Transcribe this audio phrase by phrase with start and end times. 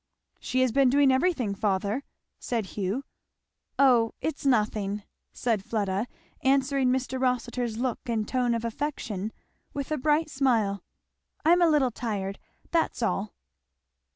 [0.39, 2.03] "She has been doing everything, father,"
[2.39, 3.03] said Hugh.
[3.77, 4.15] "O!
[4.19, 6.07] it's nothing," said Fleda,
[6.41, 7.21] answering Mr.
[7.21, 9.31] Rossitur's look and tone of affection
[9.75, 10.83] with a bright smile.
[11.45, 12.39] "I'm a little tired,
[12.71, 13.35] that's all."